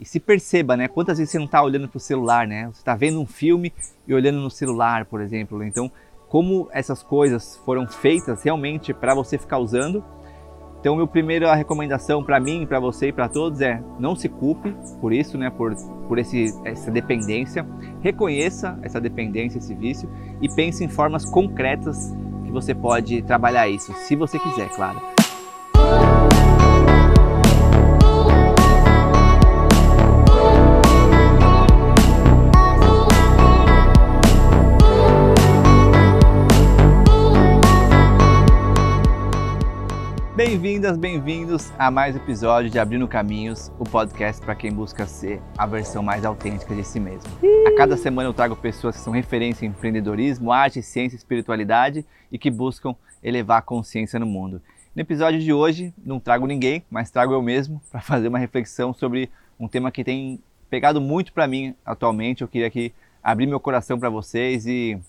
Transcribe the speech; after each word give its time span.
e 0.00 0.04
se 0.04 0.20
perceba, 0.20 0.76
né? 0.76 0.88
Quantas 0.88 1.18
vezes 1.18 1.32
você 1.32 1.38
não 1.38 1.46
está 1.46 1.62
olhando 1.62 1.88
para 1.88 1.96
o 1.96 2.00
celular, 2.00 2.46
né? 2.46 2.66
Você 2.66 2.80
está 2.80 2.94
vendo 2.94 3.20
um 3.20 3.26
filme 3.26 3.72
e 4.06 4.14
olhando 4.14 4.38
no 4.40 4.50
celular, 4.50 5.04
por 5.04 5.20
exemplo. 5.20 5.62
Então, 5.62 5.90
como 6.28 6.68
essas 6.72 7.02
coisas 7.02 7.56
foram 7.64 7.86
feitas 7.86 8.42
realmente 8.42 8.94
para 8.94 9.14
você 9.14 9.36
ficar 9.36 9.58
usando. 9.58 10.04
Então, 10.80 10.94
minha 10.94 11.08
primeira 11.08 11.52
recomendação 11.54 12.22
para 12.22 12.38
mim, 12.38 12.64
para 12.64 12.78
você 12.78 13.08
e 13.08 13.12
para 13.12 13.28
todos 13.28 13.60
é 13.60 13.82
não 13.98 14.14
se 14.14 14.28
culpe 14.28 14.72
por 15.00 15.12
isso, 15.12 15.36
né? 15.36 15.50
Por, 15.50 15.74
por 16.06 16.18
esse, 16.18 16.54
essa 16.64 16.90
dependência. 16.90 17.66
Reconheça 18.00 18.78
essa 18.82 19.00
dependência, 19.00 19.58
esse 19.58 19.74
vício 19.74 20.08
e 20.40 20.48
pense 20.54 20.84
em 20.84 20.88
formas 20.88 21.24
concretas 21.24 22.14
que 22.44 22.52
você 22.52 22.74
pode 22.74 23.20
trabalhar 23.22 23.68
isso, 23.68 23.92
se 23.92 24.16
você 24.16 24.38
quiser, 24.38 24.70
claro. 24.70 25.17
Bem-vindas, 40.38 40.96
bem-vindos 40.96 41.72
a 41.76 41.90
mais 41.90 42.14
um 42.14 42.18
episódio 42.20 42.70
de 42.70 42.78
Abrindo 42.78 43.08
Caminhos, 43.08 43.72
o 43.76 43.82
podcast 43.82 44.40
para 44.40 44.54
quem 44.54 44.72
busca 44.72 45.04
ser 45.04 45.42
a 45.58 45.66
versão 45.66 46.00
mais 46.00 46.24
autêntica 46.24 46.76
de 46.76 46.84
si 46.84 47.00
mesmo. 47.00 47.28
A 47.66 47.76
cada 47.76 47.96
semana 47.96 48.28
eu 48.28 48.32
trago 48.32 48.54
pessoas 48.54 48.96
que 48.96 49.02
são 49.02 49.12
referência 49.12 49.66
em 49.66 49.70
empreendedorismo, 49.70 50.52
arte, 50.52 50.80
ciência 50.80 51.16
e 51.16 51.18
espiritualidade 51.18 52.06
e 52.30 52.38
que 52.38 52.52
buscam 52.52 52.94
elevar 53.20 53.58
a 53.58 53.62
consciência 53.62 54.20
no 54.20 54.26
mundo. 54.26 54.62
No 54.94 55.02
episódio 55.02 55.40
de 55.40 55.52
hoje, 55.52 55.92
não 56.06 56.20
trago 56.20 56.46
ninguém, 56.46 56.84
mas 56.88 57.10
trago 57.10 57.32
eu 57.32 57.42
mesmo 57.42 57.82
para 57.90 58.00
fazer 58.00 58.28
uma 58.28 58.38
reflexão 58.38 58.94
sobre 58.94 59.28
um 59.58 59.66
tema 59.66 59.90
que 59.90 60.04
tem 60.04 60.40
pegado 60.70 61.00
muito 61.00 61.32
para 61.32 61.48
mim 61.48 61.74
atualmente. 61.84 62.42
Eu 62.42 62.48
queria 62.48 62.68
aqui 62.68 62.94
abrir 63.20 63.48
meu 63.48 63.58
coração 63.58 63.98
para 63.98 64.08
vocês 64.08 64.68
e 64.68 65.00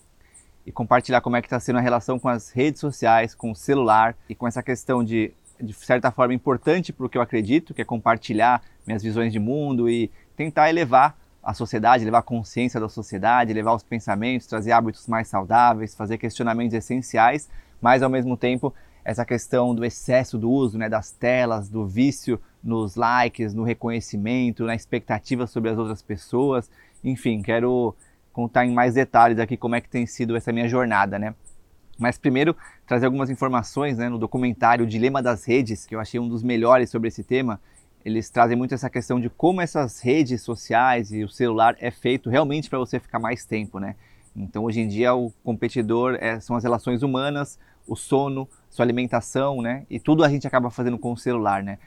e 0.70 0.72
compartilhar 0.72 1.20
como 1.20 1.34
é 1.34 1.42
que 1.42 1.48
está 1.48 1.58
sendo 1.58 1.78
a 1.78 1.82
relação 1.82 2.16
com 2.16 2.28
as 2.28 2.50
redes 2.50 2.80
sociais, 2.80 3.34
com 3.34 3.50
o 3.50 3.56
celular 3.56 4.16
e 4.28 4.36
com 4.36 4.46
essa 4.46 4.62
questão 4.62 5.02
de, 5.02 5.32
de 5.60 5.72
certa 5.72 6.12
forma, 6.12 6.32
importante 6.32 6.92
para 6.92 7.04
o 7.04 7.08
que 7.08 7.18
eu 7.18 7.22
acredito, 7.22 7.74
que 7.74 7.82
é 7.82 7.84
compartilhar 7.84 8.62
minhas 8.86 9.02
visões 9.02 9.32
de 9.32 9.40
mundo 9.40 9.90
e 9.90 10.08
tentar 10.36 10.70
elevar 10.70 11.18
a 11.42 11.52
sociedade, 11.52 12.04
levar 12.04 12.18
a 12.18 12.22
consciência 12.22 12.78
da 12.78 12.88
sociedade, 12.88 13.52
levar 13.52 13.74
os 13.74 13.82
pensamentos, 13.82 14.46
trazer 14.46 14.70
hábitos 14.70 15.08
mais 15.08 15.26
saudáveis, 15.26 15.96
fazer 15.96 16.18
questionamentos 16.18 16.74
essenciais, 16.74 17.48
mas 17.82 18.00
ao 18.00 18.08
mesmo 18.08 18.36
tempo 18.36 18.72
essa 19.04 19.24
questão 19.24 19.74
do 19.74 19.84
excesso 19.84 20.38
do 20.38 20.48
uso 20.48 20.78
né, 20.78 20.88
das 20.88 21.10
telas, 21.10 21.68
do 21.68 21.84
vício 21.84 22.40
nos 22.62 22.94
likes, 22.94 23.52
no 23.52 23.64
reconhecimento, 23.64 24.64
na 24.64 24.76
expectativa 24.76 25.48
sobre 25.48 25.70
as 25.70 25.78
outras 25.78 26.00
pessoas. 26.00 26.70
Enfim, 27.02 27.42
quero 27.42 27.96
contar 28.32 28.64
em 28.64 28.72
mais 28.72 28.94
detalhes 28.94 29.38
aqui 29.38 29.56
como 29.56 29.74
é 29.74 29.80
que 29.80 29.88
tem 29.88 30.06
sido 30.06 30.36
essa 30.36 30.52
minha 30.52 30.68
jornada, 30.68 31.18
né? 31.18 31.34
Mas 31.98 32.16
primeiro, 32.16 32.56
trazer 32.86 33.04
algumas 33.06 33.28
informações 33.28 33.98
né, 33.98 34.08
no 34.08 34.18
documentário 34.18 34.86
Dilema 34.86 35.22
das 35.22 35.44
Redes, 35.44 35.84
que 35.84 35.94
eu 35.94 36.00
achei 36.00 36.18
um 36.18 36.28
dos 36.28 36.42
melhores 36.42 36.88
sobre 36.88 37.08
esse 37.08 37.22
tema. 37.22 37.60
Eles 38.02 38.30
trazem 38.30 38.56
muito 38.56 38.74
essa 38.74 38.88
questão 38.88 39.20
de 39.20 39.28
como 39.28 39.60
essas 39.60 40.00
redes 40.00 40.40
sociais 40.40 41.12
e 41.12 41.22
o 41.22 41.28
celular 41.28 41.76
é 41.78 41.90
feito 41.90 42.30
realmente 42.30 42.70
para 42.70 42.78
você 42.78 42.98
ficar 42.98 43.18
mais 43.18 43.44
tempo, 43.44 43.78
né? 43.78 43.96
Então, 44.34 44.64
hoje 44.64 44.80
em 44.80 44.88
dia, 44.88 45.12
o 45.12 45.30
competidor 45.44 46.16
é, 46.20 46.40
são 46.40 46.56
as 46.56 46.64
relações 46.64 47.02
humanas, 47.02 47.58
o 47.86 47.94
sono, 47.94 48.48
sua 48.70 48.84
alimentação, 48.84 49.60
né? 49.60 49.84
E 49.90 50.00
tudo 50.00 50.24
a 50.24 50.28
gente 50.30 50.46
acaba 50.46 50.70
fazendo 50.70 50.96
com 50.96 51.12
o 51.12 51.18
celular, 51.18 51.62
né? 51.62 51.78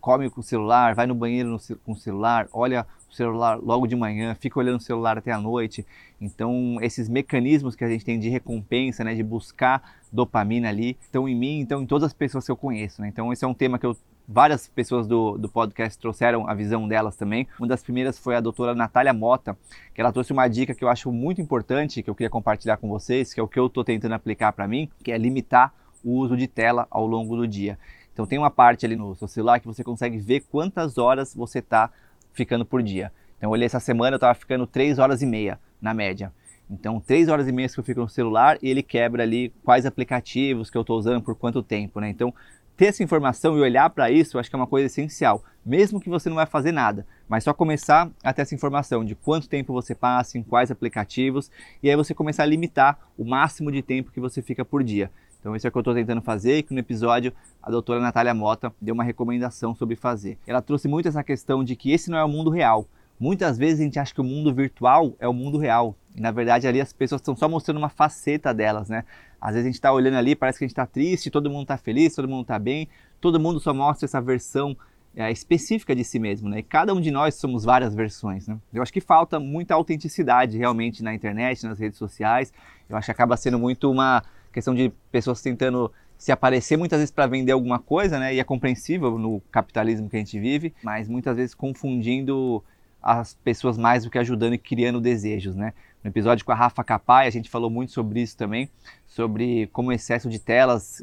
Come 0.00 0.28
com 0.30 0.40
o 0.40 0.42
celular, 0.42 0.96
vai 0.96 1.06
no 1.06 1.14
banheiro 1.14 1.50
no, 1.50 1.76
com 1.84 1.92
o 1.92 1.96
celular, 1.96 2.48
olha 2.52 2.84
celular 3.14 3.58
logo 3.58 3.86
de 3.86 3.96
manhã, 3.96 4.34
fica 4.34 4.58
olhando 4.58 4.78
o 4.78 4.82
celular 4.82 5.18
até 5.18 5.32
a 5.32 5.40
noite. 5.40 5.86
Então, 6.20 6.78
esses 6.80 7.08
mecanismos 7.08 7.74
que 7.74 7.84
a 7.84 7.88
gente 7.88 8.04
tem 8.04 8.18
de 8.18 8.28
recompensa, 8.28 9.02
né, 9.04 9.14
de 9.14 9.22
buscar 9.22 9.98
dopamina 10.12 10.68
ali, 10.68 10.96
estão 11.00 11.28
em 11.28 11.34
mim, 11.34 11.60
então 11.60 11.82
em 11.82 11.86
todas 11.86 12.06
as 12.06 12.12
pessoas 12.12 12.44
que 12.44 12.50
eu 12.50 12.56
conheço. 12.56 13.00
Né? 13.00 13.08
Então, 13.08 13.32
esse 13.32 13.44
é 13.44 13.48
um 13.48 13.54
tema 13.54 13.78
que 13.78 13.86
eu, 13.86 13.96
várias 14.26 14.68
pessoas 14.68 15.06
do, 15.06 15.36
do 15.38 15.48
podcast 15.48 15.98
trouxeram 15.98 16.48
a 16.48 16.54
visão 16.54 16.86
delas 16.86 17.16
também. 17.16 17.46
Uma 17.58 17.68
das 17.68 17.82
primeiras 17.82 18.18
foi 18.18 18.36
a 18.36 18.40
doutora 18.40 18.74
Natália 18.74 19.12
Mota, 19.12 19.56
que 19.94 20.00
ela 20.00 20.12
trouxe 20.12 20.32
uma 20.32 20.46
dica 20.48 20.74
que 20.74 20.84
eu 20.84 20.88
acho 20.88 21.10
muito 21.10 21.40
importante, 21.40 22.02
que 22.02 22.10
eu 22.10 22.14
queria 22.14 22.30
compartilhar 22.30 22.76
com 22.76 22.88
vocês, 22.88 23.34
que 23.34 23.40
é 23.40 23.42
o 23.42 23.48
que 23.48 23.58
eu 23.58 23.66
estou 23.66 23.84
tentando 23.84 24.14
aplicar 24.14 24.52
para 24.52 24.68
mim, 24.68 24.88
que 25.02 25.10
é 25.10 25.18
limitar 25.18 25.72
o 26.04 26.12
uso 26.12 26.36
de 26.36 26.46
tela 26.46 26.86
ao 26.90 27.06
longo 27.06 27.36
do 27.36 27.46
dia. 27.46 27.78
Então 28.12 28.26
tem 28.26 28.38
uma 28.38 28.50
parte 28.50 28.84
ali 28.84 28.96
no 28.96 29.14
seu 29.14 29.28
celular 29.28 29.60
que 29.60 29.66
você 29.66 29.82
consegue 29.82 30.18
ver 30.18 30.40
quantas 30.40 30.98
horas 30.98 31.34
você 31.34 31.60
está 31.60 31.90
ficando 32.32 32.64
por 32.64 32.82
dia. 32.82 33.12
Então 33.36 33.48
eu 33.48 33.52
olhei 33.52 33.66
essa 33.66 33.80
semana, 33.80 34.14
eu 34.14 34.18
estava 34.18 34.34
ficando 34.34 34.66
3 34.66 34.98
horas 34.98 35.22
e 35.22 35.26
meia 35.26 35.58
na 35.80 35.94
média. 35.94 36.32
Então, 36.70 37.00
3 37.00 37.28
horas 37.28 37.48
e 37.48 37.52
meia 37.52 37.68
que 37.68 37.80
eu 37.80 37.82
fico 37.82 38.00
no 38.00 38.08
celular 38.08 38.56
e 38.62 38.68
ele 38.68 38.82
quebra 38.82 39.24
ali 39.24 39.52
quais 39.64 39.84
aplicativos 39.84 40.70
que 40.70 40.78
eu 40.78 40.82
estou 40.82 40.96
usando 40.96 41.20
por 41.20 41.34
quanto 41.34 41.64
tempo, 41.64 42.00
né? 42.00 42.08
Então, 42.08 42.32
ter 42.76 42.86
essa 42.86 43.02
informação 43.02 43.58
e 43.58 43.60
olhar 43.60 43.90
para 43.90 44.10
isso, 44.10 44.36
eu 44.36 44.40
acho 44.40 44.48
que 44.48 44.54
é 44.54 44.58
uma 44.58 44.66
coisa 44.66 44.86
essencial. 44.86 45.44
Mesmo 45.66 46.00
que 46.00 46.08
você 46.08 46.28
não 46.28 46.36
vai 46.36 46.46
fazer 46.46 46.70
nada, 46.72 47.04
mas 47.28 47.44
só 47.44 47.52
começar 47.52 48.08
a 48.22 48.32
ter 48.32 48.42
essa 48.42 48.54
informação 48.54 49.04
de 49.04 49.14
quanto 49.14 49.48
tempo 49.48 49.72
você 49.72 49.94
passa, 49.94 50.38
em 50.38 50.42
quais 50.42 50.70
aplicativos, 50.70 51.50
e 51.82 51.90
aí 51.90 51.96
você 51.96 52.14
começar 52.14 52.44
a 52.44 52.46
limitar 52.46 52.98
o 53.18 53.24
máximo 53.24 53.70
de 53.70 53.82
tempo 53.82 54.12
que 54.12 54.20
você 54.20 54.40
fica 54.40 54.64
por 54.64 54.84
dia. 54.84 55.10
Então, 55.40 55.56
isso 55.56 55.66
é 55.66 55.68
o 55.68 55.72
que 55.72 55.78
eu 55.78 55.80
estou 55.80 55.94
tentando 55.94 56.20
fazer 56.20 56.58
e 56.58 56.62
que 56.62 56.74
no 56.74 56.80
episódio 56.80 57.32
a 57.62 57.70
doutora 57.70 57.98
Natália 57.98 58.34
Mota 58.34 58.72
deu 58.80 58.94
uma 58.94 59.02
recomendação 59.02 59.74
sobre 59.74 59.96
fazer. 59.96 60.38
Ela 60.46 60.60
trouxe 60.60 60.86
muito 60.86 61.08
essa 61.08 61.24
questão 61.24 61.64
de 61.64 61.74
que 61.74 61.90
esse 61.90 62.10
não 62.10 62.18
é 62.18 62.24
o 62.24 62.28
mundo 62.28 62.50
real. 62.50 62.86
Muitas 63.18 63.58
vezes 63.58 63.80
a 63.80 63.84
gente 63.84 63.98
acha 63.98 64.14
que 64.14 64.20
o 64.20 64.24
mundo 64.24 64.54
virtual 64.54 65.14
é 65.18 65.28
o 65.28 65.32
mundo 65.32 65.58
real. 65.58 65.94
E 66.16 66.20
na 66.20 66.30
verdade 66.30 66.66
ali 66.66 66.80
as 66.80 66.92
pessoas 66.92 67.20
estão 67.20 67.36
só 67.36 67.48
mostrando 67.48 67.78
uma 67.78 67.88
faceta 67.88 68.52
delas, 68.52 68.88
né? 68.88 69.04
Às 69.40 69.52
vezes 69.52 69.64
a 69.64 69.68
gente 69.68 69.74
está 69.74 69.92
olhando 69.92 70.16
ali, 70.16 70.34
parece 70.34 70.58
que 70.58 70.64
a 70.64 70.66
gente 70.66 70.72
está 70.72 70.86
triste, 70.86 71.30
todo 71.30 71.50
mundo 71.50 71.62
está 71.62 71.76
feliz, 71.78 72.14
todo 72.14 72.28
mundo 72.28 72.42
está 72.42 72.58
bem, 72.58 72.88
todo 73.20 73.40
mundo 73.40 73.60
só 73.60 73.72
mostra 73.72 74.06
essa 74.06 74.20
versão 74.20 74.76
é, 75.14 75.30
específica 75.30 75.94
de 75.94 76.04
si 76.04 76.18
mesmo, 76.18 76.48
né? 76.48 76.60
E 76.60 76.62
cada 76.62 76.94
um 76.94 77.00
de 77.00 77.10
nós 77.10 77.34
somos 77.34 77.64
várias 77.64 77.94
versões, 77.94 78.46
né? 78.46 78.58
Eu 78.72 78.82
acho 78.82 78.92
que 78.92 79.00
falta 79.00 79.40
muita 79.40 79.74
autenticidade 79.74 80.56
realmente 80.56 81.02
na 81.02 81.14
internet, 81.14 81.64
nas 81.66 81.78
redes 81.78 81.98
sociais. 81.98 82.52
Eu 82.88 82.96
acho 82.96 83.06
que 83.06 83.12
acaba 83.12 83.36
sendo 83.36 83.58
muito 83.58 83.90
uma 83.90 84.22
questão 84.52 84.74
de 84.74 84.92
pessoas 85.10 85.40
tentando 85.40 85.92
se 86.18 86.30
aparecer 86.30 86.76
muitas 86.76 86.98
vezes 86.98 87.10
para 87.10 87.26
vender 87.26 87.52
alguma 87.52 87.78
coisa, 87.78 88.18
né? 88.18 88.34
E 88.34 88.40
é 88.40 88.44
compreensível 88.44 89.18
no 89.18 89.40
capitalismo 89.50 90.08
que 90.08 90.16
a 90.16 90.18
gente 90.18 90.38
vive, 90.38 90.74
mas 90.82 91.08
muitas 91.08 91.36
vezes 91.36 91.54
confundindo 91.54 92.62
as 93.02 93.34
pessoas 93.34 93.78
mais 93.78 94.04
do 94.04 94.10
que 94.10 94.18
ajudando 94.18 94.52
e 94.52 94.58
criando 94.58 95.00
desejos, 95.00 95.56
né? 95.56 95.72
No 96.04 96.10
episódio 96.10 96.44
com 96.44 96.52
a 96.52 96.54
Rafa 96.54 96.84
Capai, 96.84 97.26
a 97.26 97.30
gente 97.30 97.48
falou 97.48 97.70
muito 97.70 97.92
sobre 97.92 98.20
isso 98.20 98.36
também, 98.36 98.68
sobre 99.06 99.66
como 99.68 99.88
o 99.88 99.92
excesso 99.92 100.28
de 100.28 100.38
telas 100.38 101.02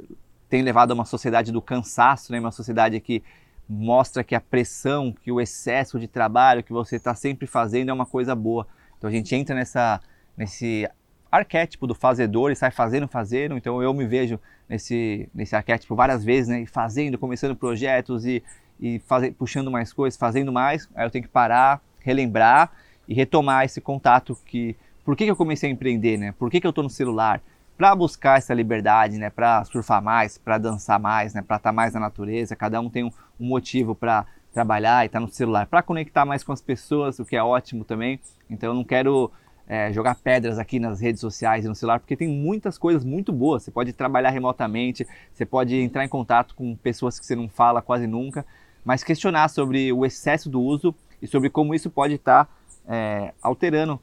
tem 0.50 0.62
levado 0.62 0.92
a 0.92 0.94
uma 0.94 1.06
sociedade 1.06 1.52
do 1.52 1.62
cansaço, 1.62 2.32
né? 2.32 2.40
Uma 2.40 2.52
sociedade 2.52 3.00
que 3.00 3.24
mostra 3.68 4.24
que 4.24 4.34
a 4.34 4.40
pressão, 4.40 5.12
que 5.12 5.32
o 5.32 5.42
excesso 5.42 6.00
de 6.00 6.08
trabalho 6.08 6.64
que 6.64 6.72
você 6.72 6.96
está 6.96 7.14
sempre 7.14 7.48
fazendo 7.48 7.90
é 7.90 7.94
uma 7.94 8.06
coisa 8.06 8.34
boa. 8.36 8.68
Então 8.98 9.10
a 9.10 9.14
gente 9.14 9.36
entra 9.36 9.56
nessa, 9.56 10.00
nesse 10.38 10.88
arquétipo 11.32 11.86
do 11.86 11.94
fazedor 11.94 12.52
e 12.52 12.56
sai 12.56 12.72
fazendo, 12.72 13.08
fazendo. 13.08 13.58
Então 13.58 13.82
eu 13.82 13.94
me 13.94 14.06
vejo 14.06 14.40
nesse, 14.68 15.30
nesse 15.34 15.56
arquétipo 15.56 15.96
várias 15.96 16.24
vezes, 16.24 16.48
né? 16.48 16.66
Fazendo, 16.66 17.18
começando 17.18 17.56
projetos 17.56 18.26
e, 18.26 18.44
e 18.80 19.00
faz, 19.00 19.34
puxando 19.34 19.72
mais 19.72 19.94
coisas, 19.94 20.18
fazendo 20.18 20.52
mais. 20.52 20.90
Aí 20.96 21.06
eu 21.06 21.12
tenho 21.12 21.24
que 21.24 21.30
parar, 21.30 21.82
relembrar 22.00 22.72
e 23.08 23.14
retomar 23.14 23.66
esse 23.66 23.80
contato 23.82 24.38
que... 24.46 24.76
Por 25.04 25.16
que, 25.16 25.24
que 25.24 25.32
eu 25.32 25.36
comecei 25.36 25.70
a 25.70 25.72
empreender, 25.72 26.18
né? 26.18 26.34
Por 26.38 26.52
que, 26.52 26.60
que 26.60 26.68
eu 26.68 26.72
estou 26.72 26.84
no 26.84 26.90
celular? 26.90 27.42
Para 27.78 27.96
buscar 27.96 28.38
essa 28.38 28.54
liberdade, 28.54 29.18
né? 29.18 29.30
Para 29.30 29.64
surfar 29.64 30.02
mais, 30.02 30.38
para 30.38 30.58
dançar 30.58 31.00
mais, 31.00 31.34
né? 31.34 31.42
Para 31.42 31.58
estar 31.58 31.70
tá 31.70 31.74
mais 31.74 31.94
na 31.94 32.00
natureza. 32.02 32.56
Cada 32.56 32.82
um 32.82 32.90
tem 32.90 33.06
um, 33.06 33.12
um 33.40 33.48
motivo 33.48 33.96
para 33.96 34.26
trabalhar 34.52 35.04
e 35.04 35.06
estar 35.06 35.20
tá 35.20 35.26
no 35.26 35.32
celular. 35.32 35.66
Para 35.68 35.82
conectar 35.82 36.26
mais 36.26 36.44
com 36.44 36.52
as 36.52 36.62
pessoas, 36.62 37.20
o 37.20 37.26
que 37.26 37.38
é 37.38 37.44
ótimo 37.44 37.86
também. 37.86 38.20
Então 38.50 38.72
eu 38.72 38.74
não 38.74 38.84
quero 38.84 39.32
é, 39.68 39.92
jogar 39.92 40.16
pedras 40.16 40.58
aqui 40.58 40.80
nas 40.80 41.02
redes 41.02 41.20
sociais 41.20 41.66
e 41.66 41.68
no 41.68 41.76
celular, 41.76 42.00
porque 42.00 42.16
tem 42.16 42.28
muitas 42.28 42.78
coisas 42.78 43.04
muito 43.04 43.34
boas. 43.34 43.64
Você 43.64 43.72
pode 43.72 43.92
trabalhar 43.92 44.30
remotamente, 44.30 45.06
você 45.34 45.46
pode 45.46 45.76
entrar 45.76 46.06
em 46.06 46.10
contato 46.10 46.56
com 46.56 46.76
pessoas 46.76 47.20
que 47.20 47.26
você 47.26 47.36
não 47.36 47.50
fala 47.50 47.82
quase 47.82 48.08
nunca, 48.08 48.46
mas 48.86 49.04
questionar 49.04 49.50
sobre 49.50 49.92
o 49.92 50.06
excesso 50.06 50.50
do 50.50 50.62
uso 50.62 50.96
e 51.22 51.28
sobre 51.28 51.50
como 51.50 51.76
isso 51.76 51.90
pode 51.90 52.14
estar 52.14 52.46
tá, 52.46 52.52
é, 52.88 53.34
alterando 53.42 54.00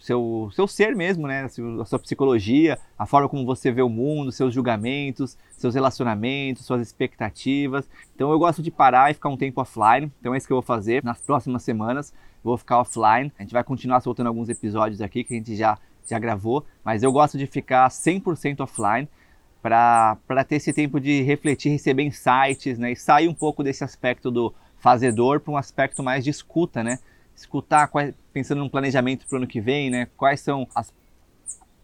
seu, 0.00 0.50
seu 0.52 0.66
ser 0.66 0.96
mesmo, 0.96 1.26
né? 1.26 1.44
A 1.44 1.84
sua 1.84 1.98
psicologia, 1.98 2.78
a 2.98 3.04
forma 3.04 3.28
como 3.28 3.44
você 3.44 3.70
vê 3.70 3.82
o 3.82 3.88
mundo, 3.88 4.32
seus 4.32 4.52
julgamentos, 4.52 5.36
seus 5.50 5.74
relacionamentos, 5.74 6.64
suas 6.64 6.80
expectativas. 6.80 7.88
Então 8.14 8.32
eu 8.32 8.38
gosto 8.38 8.62
de 8.62 8.70
parar 8.70 9.10
e 9.10 9.14
ficar 9.14 9.28
um 9.28 9.36
tempo 9.36 9.60
offline. 9.60 10.10
Então 10.18 10.34
é 10.34 10.38
isso 10.38 10.46
que 10.46 10.52
eu 10.52 10.56
vou 10.56 10.62
fazer 10.62 11.04
nas 11.04 11.20
próximas 11.20 11.62
semanas 11.62 12.14
vou 12.42 12.56
ficar 12.56 12.80
offline. 12.80 13.32
A 13.38 13.42
gente 13.42 13.52
vai 13.52 13.64
continuar 13.64 14.00
soltando 14.00 14.26
alguns 14.26 14.48
episódios 14.48 15.00
aqui 15.00 15.24
que 15.24 15.34
a 15.34 15.36
gente 15.36 15.56
já, 15.56 15.78
já 16.08 16.18
gravou, 16.18 16.64
mas 16.84 17.02
eu 17.02 17.12
gosto 17.12 17.38
de 17.38 17.46
ficar 17.46 17.88
100% 17.88 18.60
offline 18.60 19.08
para 19.62 20.44
ter 20.46 20.56
esse 20.56 20.72
tempo 20.72 20.98
de 20.98 21.22
refletir, 21.22 21.70
receber 21.70 22.02
insights 22.02 22.78
né, 22.78 22.92
e 22.92 22.96
sair 22.96 23.28
um 23.28 23.34
pouco 23.34 23.62
desse 23.62 23.84
aspecto 23.84 24.30
do 24.30 24.54
fazedor 24.78 25.40
para 25.40 25.52
um 25.52 25.56
aspecto 25.56 26.02
mais 26.02 26.24
de 26.24 26.30
escuta, 26.30 26.82
né? 26.82 26.98
Escutar, 27.36 27.90
pensando 28.32 28.58
num 28.58 28.68
planejamento 28.68 29.26
para 29.26 29.36
o 29.36 29.38
ano 29.38 29.46
que 29.46 29.60
vem, 29.60 29.90
né? 29.90 30.08
Quais 30.16 30.40
são 30.40 30.66
as 30.74 30.92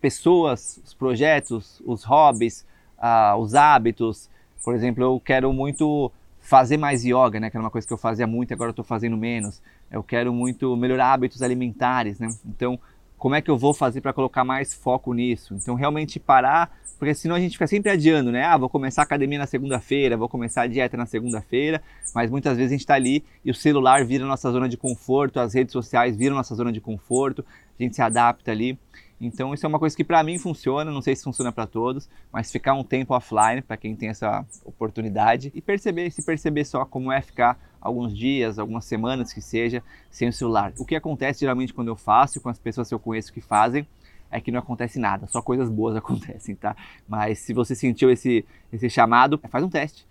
pessoas, 0.00 0.80
os 0.84 0.94
projetos, 0.94 1.82
os 1.84 2.04
hobbies, 2.04 2.66
uh, 2.98 3.36
os 3.36 3.54
hábitos. 3.54 4.30
Por 4.64 4.74
exemplo, 4.74 5.02
eu 5.02 5.20
quero 5.20 5.52
muito 5.52 6.10
fazer 6.40 6.76
mais 6.76 7.04
yoga, 7.04 7.40
né? 7.40 7.50
Que 7.50 7.56
era 7.56 7.64
uma 7.64 7.70
coisa 7.70 7.86
que 7.86 7.92
eu 7.92 7.98
fazia 7.98 8.26
muito, 8.26 8.52
agora 8.52 8.70
estou 8.70 8.84
fazendo 8.84 9.16
menos. 9.16 9.60
Eu 9.90 10.02
quero 10.02 10.32
muito 10.32 10.76
melhorar 10.76 11.12
hábitos 11.12 11.42
alimentares, 11.42 12.18
né? 12.18 12.28
Então, 12.44 12.78
como 13.16 13.34
é 13.34 13.40
que 13.40 13.50
eu 13.50 13.56
vou 13.56 13.72
fazer 13.72 14.00
para 14.00 14.12
colocar 14.12 14.44
mais 14.44 14.74
foco 14.74 15.12
nisso? 15.14 15.54
Então, 15.54 15.74
realmente 15.74 16.20
parar, 16.20 16.76
porque 16.98 17.14
senão 17.14 17.34
a 17.34 17.40
gente 17.40 17.52
fica 17.52 17.66
sempre 17.66 17.90
adiando, 17.90 18.30
né? 18.30 18.44
Ah, 18.44 18.56
vou 18.56 18.68
começar 18.68 19.02
a 19.02 19.04
academia 19.04 19.38
na 19.38 19.46
segunda-feira, 19.46 20.16
vou 20.16 20.28
começar 20.28 20.62
a 20.62 20.66
dieta 20.66 20.96
na 20.96 21.06
segunda-feira, 21.06 21.82
mas 22.14 22.30
muitas 22.30 22.56
vezes 22.56 22.70
a 22.70 22.74
gente 22.74 22.80
está 22.80 22.94
ali 22.94 23.24
e 23.44 23.50
o 23.50 23.54
celular 23.54 24.04
vira 24.04 24.24
nossa 24.24 24.50
zona 24.50 24.68
de 24.68 24.76
conforto, 24.76 25.40
as 25.40 25.54
redes 25.54 25.72
sociais 25.72 26.16
viram 26.16 26.36
nossa 26.36 26.54
zona 26.54 26.72
de 26.72 26.80
conforto, 26.80 27.44
a 27.78 27.82
gente 27.82 27.94
se 27.94 28.02
adapta 28.02 28.50
ali. 28.50 28.78
Então 29.20 29.54
isso 29.54 29.64
é 29.64 29.68
uma 29.68 29.78
coisa 29.78 29.96
que 29.96 30.04
para 30.04 30.22
mim 30.22 30.38
funciona, 30.38 30.90
não 30.90 31.00
sei 31.00 31.16
se 31.16 31.24
funciona 31.24 31.50
para 31.50 31.66
todos, 31.66 32.08
mas 32.30 32.52
ficar 32.52 32.74
um 32.74 32.84
tempo 32.84 33.14
offline 33.14 33.62
para 33.62 33.76
quem 33.76 33.96
tem 33.96 34.10
essa 34.10 34.44
oportunidade 34.64 35.50
e 35.54 35.60
perceber, 35.60 36.10
se 36.10 36.22
perceber 36.22 36.64
só 36.64 36.84
como 36.84 37.10
é 37.10 37.20
ficar 37.22 37.58
alguns 37.80 38.16
dias, 38.16 38.58
algumas 38.58 38.84
semanas 38.84 39.32
que 39.32 39.40
seja 39.40 39.82
sem 40.10 40.28
o 40.28 40.32
celular. 40.32 40.72
O 40.78 40.84
que 40.84 40.94
acontece 40.94 41.40
geralmente 41.40 41.72
quando 41.72 41.88
eu 41.88 41.96
faço 41.96 42.40
com 42.40 42.48
as 42.48 42.58
pessoas 42.58 42.88
que 42.88 42.94
eu 42.94 42.98
conheço 42.98 43.32
que 43.32 43.40
fazem 43.40 43.86
é 44.30 44.40
que 44.40 44.50
não 44.50 44.58
acontece 44.58 44.98
nada, 44.98 45.26
só 45.26 45.40
coisas 45.40 45.70
boas 45.70 45.94
acontecem, 45.96 46.54
tá? 46.54 46.76
Mas 47.08 47.38
se 47.38 47.54
você 47.54 47.74
sentiu 47.74 48.10
esse 48.10 48.44
esse 48.72 48.90
chamado, 48.90 49.40
faz 49.48 49.64
um 49.64 49.70
teste. 49.70 50.06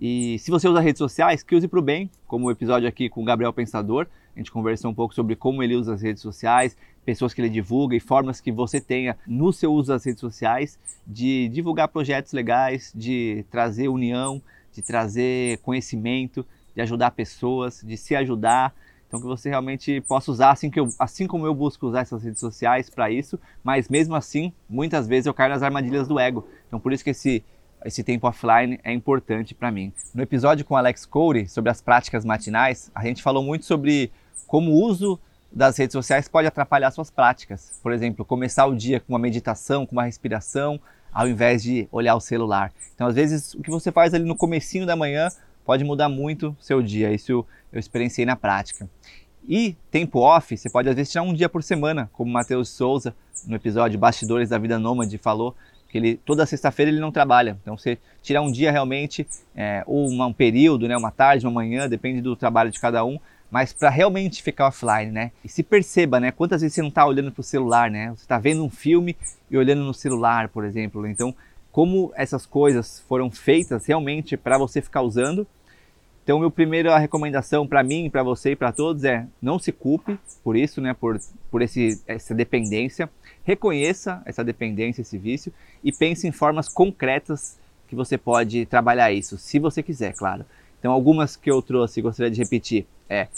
E 0.00 0.38
se 0.38 0.50
você 0.50 0.68
usa 0.68 0.80
redes 0.80 0.98
sociais, 0.98 1.42
que 1.42 1.54
use 1.54 1.66
para 1.66 1.78
o 1.78 1.82
bem, 1.82 2.10
como 2.26 2.46
o 2.46 2.50
episódio 2.50 2.88
aqui 2.88 3.08
com 3.08 3.22
o 3.22 3.24
Gabriel 3.24 3.52
Pensador, 3.52 4.06
a 4.34 4.38
gente 4.38 4.52
conversou 4.52 4.90
um 4.90 4.94
pouco 4.94 5.14
sobre 5.14 5.34
como 5.34 5.62
ele 5.62 5.74
usa 5.74 5.94
as 5.94 6.02
redes 6.02 6.22
sociais, 6.22 6.76
pessoas 7.06 7.32
que 7.32 7.40
ele 7.40 7.48
divulga 7.48 7.94
e 7.94 8.00
formas 8.00 8.40
que 8.40 8.50
você 8.50 8.80
tenha 8.80 9.16
no 9.26 9.52
seu 9.52 9.72
uso 9.72 9.88
das 9.88 10.04
redes 10.04 10.20
sociais 10.20 10.76
de 11.06 11.48
divulgar 11.48 11.86
projetos 11.86 12.32
legais, 12.32 12.92
de 12.94 13.44
trazer 13.48 13.86
união, 13.88 14.42
de 14.72 14.82
trazer 14.82 15.58
conhecimento, 15.58 16.44
de 16.74 16.82
ajudar 16.82 17.12
pessoas, 17.12 17.80
de 17.82 17.96
se 17.96 18.16
ajudar. 18.16 18.74
Então 19.06 19.20
que 19.20 19.26
você 19.26 19.48
realmente 19.48 20.00
possa 20.00 20.32
usar 20.32 20.50
assim, 20.50 20.68
que 20.68 20.80
eu, 20.80 20.88
assim 20.98 21.28
como 21.28 21.46
eu 21.46 21.54
busco 21.54 21.86
usar 21.86 22.00
essas 22.00 22.24
redes 22.24 22.40
sociais 22.40 22.90
para 22.90 23.08
isso, 23.08 23.38
mas 23.62 23.88
mesmo 23.88 24.16
assim, 24.16 24.52
muitas 24.68 25.06
vezes 25.06 25.26
eu 25.26 25.32
caio 25.32 25.50
nas 25.50 25.62
armadilhas 25.62 26.08
do 26.08 26.18
ego. 26.18 26.46
Então 26.66 26.80
por 26.80 26.92
isso 26.92 27.04
que 27.04 27.10
esse 27.10 27.44
esse 27.84 28.02
tempo 28.02 28.26
offline 28.26 28.80
é 28.82 28.92
importante 28.92 29.54
para 29.54 29.70
mim. 29.70 29.92
No 30.12 30.20
episódio 30.20 30.64
com 30.64 30.76
Alex 30.76 31.06
Corey 31.06 31.46
sobre 31.46 31.70
as 31.70 31.80
práticas 31.80 32.24
matinais, 32.24 32.90
a 32.92 33.04
gente 33.04 33.22
falou 33.22 33.44
muito 33.44 33.64
sobre 33.64 34.10
como 34.44 34.72
o 34.72 34.82
uso 34.82 35.20
das 35.52 35.76
redes 35.76 35.92
sociais 35.92 36.28
pode 36.28 36.46
atrapalhar 36.48 36.90
suas 36.90 37.10
práticas. 37.10 37.78
Por 37.82 37.92
exemplo, 37.92 38.24
começar 38.24 38.66
o 38.66 38.74
dia 38.74 39.00
com 39.00 39.12
uma 39.12 39.18
meditação, 39.18 39.86
com 39.86 39.92
uma 39.92 40.04
respiração, 40.04 40.80
ao 41.12 41.28
invés 41.28 41.62
de 41.62 41.88
olhar 41.90 42.14
o 42.14 42.20
celular. 42.20 42.72
Então, 42.94 43.06
às 43.06 43.14
vezes, 43.14 43.54
o 43.54 43.62
que 43.62 43.70
você 43.70 43.90
faz 43.90 44.12
ali 44.12 44.24
no 44.24 44.36
comecinho 44.36 44.84
da 44.84 44.94
manhã 44.94 45.28
pode 45.64 45.82
mudar 45.82 46.08
muito 46.08 46.56
seu 46.60 46.82
dia. 46.82 47.12
Isso 47.12 47.44
eu 47.72 47.78
experienciei 47.78 48.26
na 48.26 48.36
prática. 48.36 48.88
E 49.48 49.76
tempo 49.90 50.18
off, 50.18 50.56
você 50.56 50.68
pode 50.68 50.88
às 50.88 50.94
vezes 50.94 51.12
tirar 51.12 51.22
um 51.22 51.32
dia 51.32 51.48
por 51.48 51.62
semana, 51.62 52.10
como 52.12 52.30
o 52.30 52.32
Matheus 52.32 52.68
Souza, 52.68 53.14
no 53.46 53.54
episódio 53.54 53.98
Bastidores 53.98 54.48
da 54.48 54.58
Vida 54.58 54.78
Nômade, 54.78 55.16
falou, 55.18 55.54
que 55.88 55.96
ele 55.96 56.16
toda 56.24 56.44
sexta-feira 56.44 56.90
ele 56.90 57.00
não 57.00 57.12
trabalha. 57.12 57.56
Então 57.62 57.76
você 57.76 57.98
tirar 58.22 58.42
um 58.42 58.50
dia 58.50 58.72
realmente, 58.72 59.26
é, 59.54 59.82
ou 59.86 60.08
uma, 60.08 60.26
um 60.26 60.32
período, 60.32 60.88
né, 60.88 60.96
uma 60.96 61.10
tarde, 61.10 61.46
uma 61.46 61.52
manhã, 61.52 61.88
depende 61.88 62.20
do 62.20 62.34
trabalho 62.34 62.70
de 62.70 62.80
cada 62.80 63.04
um, 63.04 63.18
mas 63.50 63.72
para 63.72 63.90
realmente 63.90 64.42
ficar 64.42 64.68
offline, 64.68 65.10
né? 65.10 65.30
E 65.44 65.48
se 65.48 65.62
perceba, 65.62 66.18
né? 66.18 66.30
Quantas 66.30 66.60
vezes 66.60 66.74
você 66.74 66.82
não 66.82 66.88
está 66.88 67.06
olhando 67.06 67.30
para 67.30 67.40
o 67.40 67.44
celular, 67.44 67.90
né? 67.90 68.10
Você 68.10 68.22
está 68.22 68.38
vendo 68.38 68.64
um 68.64 68.70
filme 68.70 69.16
e 69.50 69.56
olhando 69.56 69.84
no 69.84 69.94
celular, 69.94 70.48
por 70.48 70.64
exemplo. 70.64 71.06
Então, 71.06 71.34
como 71.70 72.12
essas 72.16 72.44
coisas 72.44 73.00
foram 73.08 73.30
feitas 73.30 73.86
realmente 73.86 74.36
para 74.36 74.58
você 74.58 74.80
ficar 74.80 75.02
usando. 75.02 75.46
Então, 76.24 76.40
meu 76.40 76.50
primeira 76.50 76.98
recomendação 76.98 77.68
para 77.68 77.84
mim, 77.84 78.10
para 78.10 78.24
você 78.24 78.52
e 78.52 78.56
para 78.56 78.72
todos 78.72 79.04
é 79.04 79.26
não 79.40 79.60
se 79.60 79.70
culpe 79.70 80.18
por 80.42 80.56
isso, 80.56 80.80
né? 80.80 80.92
Por, 80.92 81.20
por 81.50 81.62
esse, 81.62 82.02
essa 82.06 82.34
dependência. 82.34 83.08
Reconheça 83.44 84.22
essa 84.24 84.42
dependência, 84.42 85.02
esse 85.02 85.16
vício 85.16 85.52
e 85.84 85.92
pense 85.92 86.26
em 86.26 86.32
formas 86.32 86.68
concretas 86.68 87.56
que 87.86 87.94
você 87.94 88.18
pode 88.18 88.66
trabalhar 88.66 89.12
isso, 89.12 89.38
se 89.38 89.60
você 89.60 89.82
quiser, 89.82 90.12
claro. 90.12 90.44
Então, 90.80 90.92
algumas 90.92 91.36
que 91.36 91.50
eu 91.50 91.62
trouxe 91.62 92.02
gostaria 92.02 92.30
de 92.30 92.42
repetir 92.42 92.86
é 93.08 93.28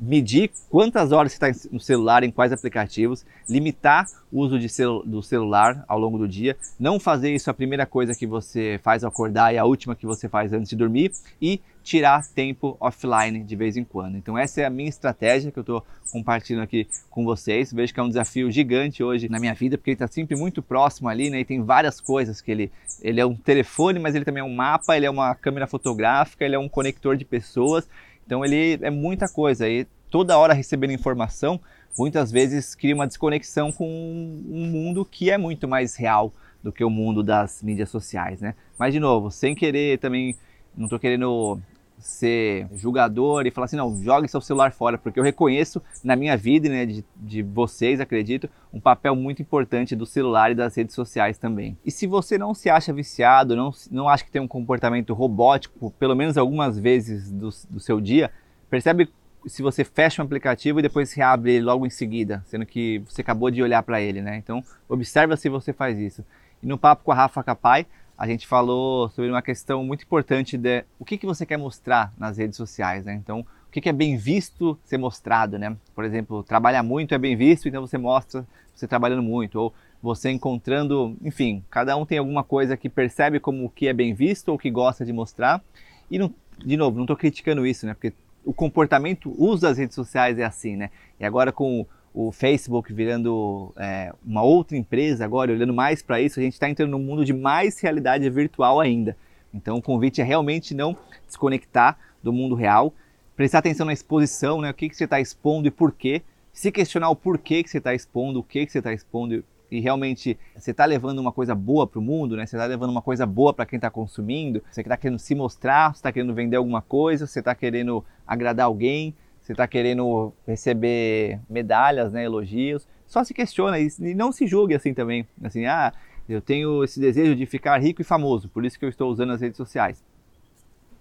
medir 0.00 0.50
quantas 0.70 1.12
horas 1.12 1.32
você 1.32 1.46
está 1.46 1.68
no 1.70 1.78
celular, 1.78 2.22
em 2.22 2.30
quais 2.30 2.52
aplicativos, 2.52 3.24
limitar 3.46 4.06
o 4.32 4.40
uso 4.40 4.66
celu 4.68 5.04
do 5.04 5.22
celular 5.22 5.84
ao 5.86 5.98
longo 5.98 6.16
do 6.16 6.26
dia, 6.26 6.56
não 6.78 6.98
fazer 6.98 7.34
isso 7.34 7.50
a 7.50 7.54
primeira 7.54 7.84
coisa 7.84 8.14
que 8.14 8.26
você 8.26 8.80
faz 8.82 9.04
ao 9.04 9.10
acordar 9.10 9.52
e 9.52 9.58
a 9.58 9.64
última 9.64 9.94
que 9.94 10.06
você 10.06 10.28
faz 10.28 10.52
antes 10.54 10.70
de 10.70 10.76
dormir 10.76 11.12
e 11.40 11.60
tirar 11.82 12.26
tempo 12.26 12.76
offline 12.80 13.42
de 13.42 13.56
vez 13.56 13.76
em 13.76 13.84
quando. 13.84 14.16
Então 14.16 14.38
essa 14.38 14.62
é 14.62 14.64
a 14.64 14.70
minha 14.70 14.88
estratégia 14.88 15.50
que 15.50 15.58
eu 15.58 15.62
estou 15.62 15.84
compartilhando 16.10 16.62
aqui 16.62 16.86
com 17.10 17.24
vocês. 17.24 17.72
Vejo 17.72 17.92
que 17.92 18.00
é 18.00 18.02
um 18.02 18.08
desafio 18.08 18.50
gigante 18.50 19.02
hoje 19.02 19.28
na 19.28 19.38
minha 19.38 19.54
vida, 19.54 19.76
porque 19.76 19.90
ele 19.90 19.96
está 19.96 20.06
sempre 20.06 20.36
muito 20.36 20.62
próximo 20.62 21.08
ali, 21.08 21.30
né? 21.30 21.40
E 21.40 21.44
tem 21.44 21.62
várias 21.62 22.00
coisas 22.00 22.40
que 22.40 22.50
ele, 22.50 22.72
ele 23.02 23.20
é 23.20 23.26
um 23.26 23.34
telefone, 23.34 23.98
mas 23.98 24.14
ele 24.14 24.24
também 24.24 24.42
é 24.42 24.44
um 24.44 24.54
mapa, 24.54 24.96
ele 24.96 25.06
é 25.06 25.10
uma 25.10 25.34
câmera 25.34 25.66
fotográfica, 25.66 26.44
ele 26.44 26.54
é 26.54 26.58
um 26.58 26.68
conector 26.68 27.16
de 27.16 27.24
pessoas 27.24 27.88
então 28.30 28.44
ele 28.44 28.78
é 28.80 28.90
muita 28.90 29.28
coisa 29.28 29.68
e 29.68 29.84
toda 30.08 30.38
hora 30.38 30.54
recebendo 30.54 30.92
informação, 30.92 31.60
muitas 31.98 32.30
vezes 32.30 32.76
cria 32.76 32.94
uma 32.94 33.04
desconexão 33.04 33.72
com 33.72 33.88
um 33.88 34.66
mundo 34.66 35.04
que 35.04 35.32
é 35.32 35.36
muito 35.36 35.66
mais 35.66 35.96
real 35.96 36.32
do 36.62 36.70
que 36.70 36.84
o 36.84 36.88
mundo 36.88 37.24
das 37.24 37.60
mídias 37.60 37.90
sociais, 37.90 38.40
né? 38.40 38.54
Mas 38.78 38.94
de 38.94 39.00
novo, 39.00 39.32
sem 39.32 39.52
querer 39.52 39.98
também, 39.98 40.36
não 40.76 40.84
estou 40.84 40.96
querendo 41.00 41.60
ser 42.00 42.66
julgador 42.74 43.46
e 43.46 43.50
falar 43.50 43.66
assim, 43.66 43.76
não, 43.76 44.02
jogue 44.02 44.28
seu 44.28 44.40
celular 44.40 44.72
fora, 44.72 44.98
porque 44.98 45.18
eu 45.18 45.24
reconheço 45.24 45.82
na 46.02 46.16
minha 46.16 46.36
vida, 46.36 46.68
né, 46.68 46.86
de, 46.86 47.04
de 47.16 47.42
vocês, 47.42 48.00
acredito, 48.00 48.48
um 48.72 48.80
papel 48.80 49.14
muito 49.14 49.42
importante 49.42 49.94
do 49.94 50.06
celular 50.06 50.50
e 50.50 50.54
das 50.54 50.74
redes 50.74 50.94
sociais 50.94 51.38
também. 51.38 51.76
E 51.84 51.90
se 51.90 52.06
você 52.06 52.38
não 52.38 52.54
se 52.54 52.68
acha 52.68 52.92
viciado, 52.92 53.54
não, 53.54 53.70
não 53.90 54.08
acha 54.08 54.24
que 54.24 54.30
tem 54.30 54.40
um 54.40 54.48
comportamento 54.48 55.14
robótico, 55.14 55.90
pelo 55.98 56.16
menos 56.16 56.36
algumas 56.36 56.78
vezes 56.78 57.30
do, 57.30 57.50
do 57.68 57.80
seu 57.80 58.00
dia, 58.00 58.30
percebe 58.68 59.08
se 59.46 59.62
você 59.62 59.84
fecha 59.84 60.22
um 60.22 60.24
aplicativo 60.24 60.78
e 60.78 60.82
depois 60.82 61.12
reabre 61.12 61.52
ele 61.52 61.64
logo 61.64 61.86
em 61.86 61.90
seguida, 61.90 62.42
sendo 62.46 62.66
que 62.66 63.02
você 63.06 63.22
acabou 63.22 63.50
de 63.50 63.62
olhar 63.62 63.82
para 63.82 64.00
ele, 64.00 64.20
né? 64.20 64.36
Então, 64.36 64.62
observa 64.88 65.36
se 65.36 65.48
você 65.48 65.72
faz 65.72 65.98
isso. 65.98 66.24
E 66.62 66.66
no 66.66 66.76
papo 66.76 67.04
com 67.04 67.12
a 67.12 67.14
Rafa 67.14 67.42
Capai, 67.42 67.86
a 68.20 68.26
gente 68.26 68.46
falou 68.46 69.08
sobre 69.08 69.30
uma 69.30 69.40
questão 69.40 69.82
muito 69.82 70.04
importante 70.04 70.58
de 70.58 70.84
o 70.98 71.06
que, 71.06 71.16
que 71.16 71.24
você 71.24 71.46
quer 71.46 71.56
mostrar 71.56 72.12
nas 72.18 72.36
redes 72.36 72.54
sociais, 72.54 73.02
né? 73.02 73.14
Então, 73.14 73.40
o 73.40 73.70
que, 73.72 73.80
que 73.80 73.88
é 73.88 73.94
bem 73.94 74.18
visto 74.18 74.78
ser 74.84 74.98
mostrado, 74.98 75.58
né? 75.58 75.74
Por 75.94 76.04
exemplo, 76.04 76.42
trabalhar 76.42 76.82
muito 76.82 77.14
é 77.14 77.18
bem 77.18 77.34
visto, 77.34 77.66
então 77.66 77.80
você 77.80 77.96
mostra 77.96 78.46
você 78.74 78.86
trabalhando 78.86 79.22
muito, 79.22 79.58
ou 79.58 79.74
você 80.02 80.30
encontrando, 80.30 81.16
enfim, 81.22 81.64
cada 81.70 81.96
um 81.96 82.04
tem 82.04 82.18
alguma 82.18 82.44
coisa 82.44 82.76
que 82.76 82.90
percebe 82.90 83.40
como 83.40 83.64
o 83.64 83.70
que 83.70 83.88
é 83.88 83.92
bem 83.94 84.12
visto 84.12 84.50
ou 84.50 84.58
que 84.58 84.70
gosta 84.70 85.02
de 85.02 85.14
mostrar. 85.14 85.64
E, 86.10 86.18
não, 86.18 86.30
de 86.58 86.76
novo, 86.76 86.96
não 86.96 87.04
estou 87.04 87.16
criticando 87.16 87.66
isso, 87.66 87.86
né? 87.86 87.94
Porque 87.94 88.12
o 88.44 88.52
comportamento, 88.52 89.30
o 89.30 89.46
uso 89.46 89.62
das 89.62 89.78
redes 89.78 89.94
sociais 89.94 90.38
é 90.38 90.44
assim, 90.44 90.76
né? 90.76 90.90
E 91.18 91.24
agora 91.24 91.52
com 91.52 91.86
o 92.12 92.32
Facebook 92.32 92.92
virando 92.92 93.72
é, 93.76 94.12
uma 94.24 94.42
outra 94.42 94.76
empresa 94.76 95.24
agora, 95.24 95.52
olhando 95.52 95.72
mais 95.72 96.02
para 96.02 96.20
isso, 96.20 96.40
a 96.40 96.42
gente 96.42 96.54
está 96.54 96.68
entrando 96.68 96.90
num 96.90 96.98
mundo 96.98 97.24
de 97.24 97.32
mais 97.32 97.80
realidade 97.80 98.28
virtual 98.28 98.80
ainda. 98.80 99.16
Então 99.54 99.78
o 99.78 99.82
convite 99.82 100.20
é 100.20 100.24
realmente 100.24 100.74
não 100.74 100.96
desconectar 101.26 101.98
do 102.22 102.32
mundo 102.32 102.54
real, 102.54 102.92
prestar 103.36 103.58
atenção 103.58 103.86
na 103.86 103.92
exposição, 103.92 104.60
né? 104.60 104.70
o 104.70 104.74
que, 104.74 104.88
que 104.88 104.96
você 104.96 105.04
está 105.04 105.20
expondo 105.20 105.68
e 105.68 105.70
por 105.70 105.92
quê, 105.92 106.22
se 106.52 106.70
questionar 106.70 107.10
o 107.10 107.16
porquê 107.16 107.62
que 107.62 107.70
você 107.70 107.78
está 107.78 107.94
expondo, 107.94 108.40
o 108.40 108.42
que, 108.42 108.66
que 108.66 108.72
você 108.72 108.78
está 108.78 108.92
expondo 108.92 109.44
e 109.70 109.80
realmente 109.80 110.36
você 110.56 110.72
está 110.72 110.84
levando 110.84 111.20
uma 111.20 111.30
coisa 111.30 111.54
boa 111.54 111.86
para 111.86 112.00
o 112.00 112.02
mundo, 112.02 112.36
né? 112.36 112.44
Você 112.44 112.56
está 112.56 112.66
levando 112.66 112.90
uma 112.90 113.00
coisa 113.00 113.24
boa 113.24 113.54
para 113.54 113.64
quem 113.64 113.76
está 113.76 113.88
consumindo, 113.88 114.62
você 114.70 114.80
está 114.80 114.96
querendo 114.96 115.18
se 115.18 115.34
mostrar, 115.34 115.94
você 115.94 115.98
está 115.98 116.10
querendo 116.10 116.34
vender 116.34 116.56
alguma 116.56 116.82
coisa, 116.82 117.26
você 117.26 117.38
está 117.38 117.54
querendo 117.54 118.04
agradar 118.26 118.66
alguém, 118.66 119.14
você 119.50 119.54
está 119.54 119.66
querendo 119.66 120.32
receber 120.46 121.40
medalhas, 121.48 122.12
né, 122.12 122.24
elogios, 122.24 122.86
só 123.04 123.24
se 123.24 123.34
questiona 123.34 123.80
e 123.80 124.14
não 124.14 124.30
se 124.30 124.46
julgue 124.46 124.76
assim 124.76 124.94
também. 124.94 125.26
Assim, 125.42 125.66
ah, 125.66 125.92
eu 126.28 126.40
tenho 126.40 126.84
esse 126.84 127.00
desejo 127.00 127.34
de 127.34 127.44
ficar 127.46 127.76
rico 127.78 128.00
e 128.00 128.04
famoso, 128.04 128.48
por 128.48 128.64
isso 128.64 128.78
que 128.78 128.84
eu 128.84 128.88
estou 128.88 129.10
usando 129.10 129.32
as 129.32 129.40
redes 129.40 129.56
sociais. 129.56 130.04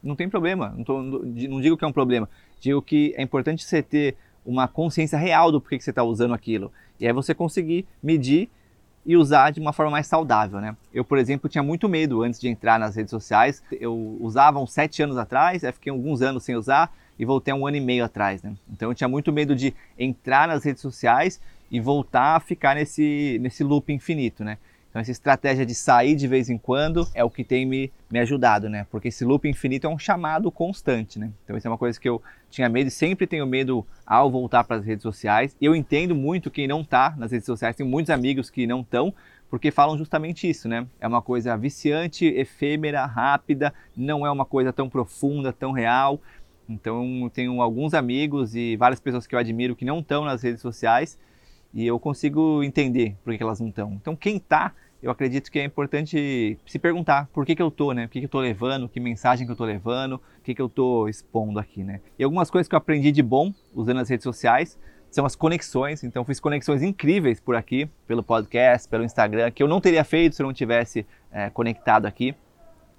Não 0.01 0.15
tem 0.15 0.27
problema, 0.27 0.73
não, 0.75 0.83
tô, 0.83 0.99
não 1.01 1.61
digo 1.61 1.77
que 1.77 1.85
é 1.85 1.87
um 1.87 1.93
problema, 1.93 2.27
digo 2.59 2.81
que 2.81 3.13
é 3.15 3.21
importante 3.21 3.63
você 3.63 3.83
ter 3.83 4.15
uma 4.43 4.67
consciência 4.67 5.19
real 5.19 5.51
do 5.51 5.61
porquê 5.61 5.77
que 5.77 5.83
você 5.83 5.91
está 5.91 6.01
usando 6.01 6.33
aquilo. 6.33 6.71
E 6.99 7.05
aí 7.05 7.13
você 7.13 7.35
conseguir 7.35 7.85
medir 8.01 8.49
e 9.05 9.15
usar 9.15 9.51
de 9.51 9.59
uma 9.59 9.73
forma 9.73 9.91
mais 9.91 10.07
saudável, 10.07 10.59
né? 10.59 10.75
Eu, 10.91 11.05
por 11.05 11.19
exemplo, 11.19 11.47
tinha 11.47 11.63
muito 11.63 11.87
medo 11.87 12.23
antes 12.23 12.39
de 12.39 12.47
entrar 12.47 12.79
nas 12.79 12.95
redes 12.95 13.11
sociais. 13.11 13.61
Eu 13.71 14.17
usava 14.19 14.59
uns 14.59 14.73
sete 14.73 15.03
anos 15.03 15.17
atrás, 15.17 15.63
aí 15.63 15.71
fiquei 15.71 15.91
alguns 15.91 16.21
anos 16.21 16.43
sem 16.43 16.55
usar, 16.55 16.91
e 17.19 17.25
voltei 17.25 17.53
um 17.53 17.67
ano 17.67 17.75
e 17.75 17.81
meio 17.81 18.05
atrás, 18.05 18.41
né? 18.41 18.55
Então 18.71 18.89
eu 18.89 18.95
tinha 18.95 19.07
muito 19.07 19.31
medo 19.33 19.53
de 19.53 19.73
entrar 19.97 20.47
nas 20.47 20.63
redes 20.63 20.81
sociais 20.81 21.39
e 21.69 21.79
voltar 21.79 22.37
a 22.37 22.39
ficar 22.39 22.75
nesse, 22.75 23.37
nesse 23.41 23.63
loop 23.63 23.91
infinito, 23.91 24.43
né? 24.43 24.57
Então 24.89 24.99
essa 24.99 25.11
estratégia 25.11 25.65
de 25.65 25.75
sair 25.75 26.15
de 26.15 26.27
vez 26.27 26.49
em 26.49 26.57
quando 26.57 27.07
é 27.13 27.23
o 27.23 27.29
que 27.29 27.43
tem 27.43 27.65
me, 27.65 27.91
me 28.09 28.17
ajudado, 28.19 28.69
né? 28.69 28.87
Porque 28.89 29.09
esse 29.09 29.23
loop 29.23 29.47
infinito 29.47 29.85
é 29.85 29.89
um 29.89 29.99
chamado 29.99 30.49
constante, 30.49 31.19
né? 31.19 31.29
Então 31.43 31.55
isso 31.55 31.67
é 31.67 31.69
uma 31.69 31.77
coisa 31.77 31.99
que 31.99 32.09
eu 32.09 32.21
tinha 32.49 32.67
medo 32.67 32.87
e 32.87 32.91
sempre 32.91 33.27
tenho 33.27 33.45
medo 33.45 33.85
ao 34.05 34.31
voltar 34.31 34.63
para 34.63 34.77
as 34.77 34.85
redes 34.85 35.03
sociais. 35.03 35.55
Eu 35.61 35.75
entendo 35.75 36.15
muito 36.15 36.49
quem 36.49 36.67
não 36.67 36.81
está 36.81 37.13
nas 37.17 37.31
redes 37.31 37.45
sociais, 37.45 37.75
tenho 37.75 37.87
muitos 37.87 38.09
amigos 38.09 38.49
que 38.49 38.65
não 38.65 38.81
estão, 38.81 39.13
porque 39.49 39.69
falam 39.71 39.97
justamente 39.97 40.49
isso, 40.49 40.67
né? 40.67 40.87
É 40.99 41.07
uma 41.07 41.21
coisa 41.21 41.55
viciante, 41.55 42.25
efêmera, 42.25 43.05
rápida, 43.05 43.73
não 43.95 44.25
é 44.25 44.31
uma 44.31 44.45
coisa 44.45 44.71
tão 44.71 44.89
profunda, 44.89 45.51
tão 45.51 45.71
real. 45.71 46.19
Então, 46.69 47.29
tenho 47.33 47.61
alguns 47.61 47.95
amigos 47.95 48.55
e 48.55 48.77
várias 48.77 48.99
pessoas 48.99 49.25
que 49.25 49.33
eu 49.33 49.39
admiro 49.39 49.75
que 49.75 49.83
não 49.83 49.99
estão 49.99 50.23
nas 50.23 50.43
redes 50.43 50.61
sociais 50.61 51.17
e 51.73 51.85
eu 51.85 51.99
consigo 51.99 52.63
entender 52.63 53.15
por 53.23 53.35
que 53.35 53.41
elas 53.41 53.59
não 53.59 53.69
estão. 53.69 53.93
Então, 53.93 54.15
quem 54.15 54.37
está, 54.37 54.73
eu 55.01 55.09
acredito 55.09 55.51
que 55.51 55.57
é 55.57 55.63
importante 55.63 56.57
se 56.65 56.79
perguntar 56.79 57.27
por 57.33 57.45
que, 57.45 57.55
que 57.55 57.61
eu 57.61 57.69
estou, 57.69 57.93
né? 57.93 58.05
O 58.05 58.09
que, 58.09 58.19
que 58.19 58.25
eu 58.25 58.27
estou 58.27 58.41
levando, 58.41 58.87
que 58.87 58.99
mensagem 58.99 59.47
que 59.47 59.51
eu 59.51 59.53
estou 59.53 59.65
levando, 59.65 60.15
o 60.15 60.43
que, 60.43 60.53
que 60.53 60.61
eu 60.61 60.67
estou 60.67 61.09
expondo 61.09 61.59
aqui, 61.59 61.83
né? 61.83 62.01
E 62.17 62.23
algumas 62.23 62.51
coisas 62.51 62.67
que 62.67 62.75
eu 62.75 62.77
aprendi 62.77 63.11
de 63.11 63.23
bom 63.23 63.51
usando 63.73 63.99
as 63.99 64.09
redes 64.09 64.23
sociais 64.23 64.77
são 65.09 65.25
as 65.25 65.35
conexões. 65.35 66.03
Então, 66.03 66.23
fiz 66.23 66.39
conexões 66.39 66.83
incríveis 66.83 67.39
por 67.39 67.55
aqui, 67.55 67.89
pelo 68.07 68.21
podcast, 68.21 68.87
pelo 68.87 69.03
Instagram, 69.03 69.49
que 69.49 69.63
eu 69.63 69.67
não 69.67 69.81
teria 69.81 70.03
feito 70.03 70.35
se 70.35 70.41
eu 70.43 70.45
não 70.45 70.53
tivesse 70.53 71.05
é, 71.31 71.49
conectado 71.49 72.05
aqui. 72.05 72.35